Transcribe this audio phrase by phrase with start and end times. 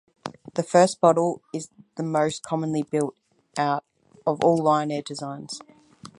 [0.55, 3.15] The first model is the most commonly built
[3.55, 3.83] out
[4.25, 5.61] of all Linear designs.